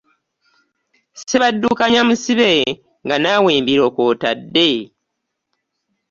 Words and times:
Ssebaddukanya 1.19 2.01
musibe 2.07 2.51
nga 3.05 3.15
naawe 3.23 3.49
embiro 3.59 3.85
kw'otadde. 3.95 4.69